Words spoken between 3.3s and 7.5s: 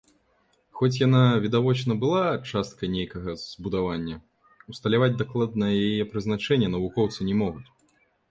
збудавання, усталяваць дакладнае яе прызначэнне навукоўцы не